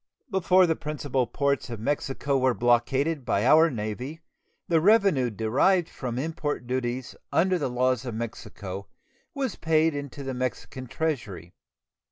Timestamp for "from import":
5.89-6.65